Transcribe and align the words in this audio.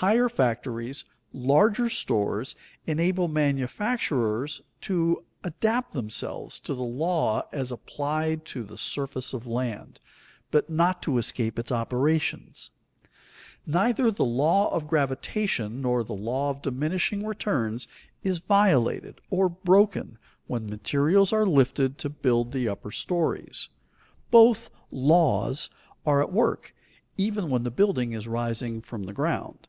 Higher 0.00 0.30
factories, 0.30 1.04
larger 1.30 1.90
stores, 1.90 2.56
enable 2.86 3.28
manufacturers 3.28 4.62
to 4.80 5.26
adapt 5.44 5.92
themselves 5.92 6.58
to 6.60 6.72
the 6.74 6.80
law 6.82 7.46
as 7.52 7.70
applied 7.70 8.46
to 8.46 8.62
the 8.64 8.78
surface 8.78 9.34
of 9.34 9.46
land, 9.46 10.00
but 10.50 10.70
not 10.70 11.02
to 11.02 11.18
escape 11.18 11.58
its 11.58 11.70
operations. 11.70 12.70
Neither 13.66 14.10
the 14.10 14.24
law 14.24 14.72
of 14.74 14.86
gravitation 14.88 15.82
nor 15.82 16.02
the 16.02 16.14
law 16.14 16.48
of 16.48 16.62
diminishing 16.62 17.26
returns 17.26 17.86
is 18.22 18.38
violated 18.38 19.20
or 19.28 19.50
broken 19.50 20.16
when 20.46 20.64
materials 20.64 21.30
are 21.30 21.44
lifted 21.44 21.98
to 21.98 22.08
build 22.08 22.52
the 22.52 22.70
upper 22.70 22.90
stories. 22.90 23.68
Both 24.30 24.70
"laws" 24.90 25.68
are 26.06 26.22
at 26.22 26.32
work, 26.32 26.74
even 27.18 27.50
when 27.50 27.64
the 27.64 27.70
building 27.70 28.12
is 28.14 28.26
rising 28.26 28.80
from 28.80 29.02
the 29.02 29.12
ground. 29.12 29.66